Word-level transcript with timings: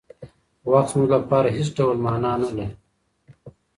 وخت 0.69 0.87
زموږ 0.91 1.09
لپاره 1.17 1.47
هېڅ 1.57 1.67
ډول 1.77 1.97
مانا 2.05 2.31
نهلري. 2.41 2.67